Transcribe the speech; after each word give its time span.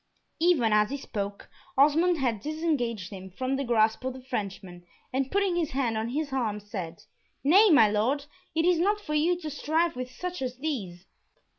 Even 0.39 0.73
as 0.73 0.89
he 0.89 0.97
spoke 0.97 1.47
Osmond 1.77 2.17
had 2.17 2.41
disengaged 2.41 3.11
him 3.11 3.29
from 3.29 3.55
the 3.55 3.63
grasp 3.63 4.03
of 4.03 4.13
the 4.13 4.23
Frenchman, 4.23 4.83
and 5.13 5.29
putting 5.31 5.55
his 5.55 5.69
hand 5.73 5.95
on 5.95 6.09
his 6.09 6.33
arm, 6.33 6.59
said, 6.59 7.03
"Nay, 7.43 7.69
my 7.69 7.87
Lord, 7.87 8.25
it 8.55 8.65
is 8.65 8.79
not 8.79 8.99
for 8.99 9.13
you 9.13 9.39
to 9.39 9.51
strive 9.51 9.95
with 9.95 10.09
such 10.09 10.41
as 10.41 10.57
these." 10.57 11.05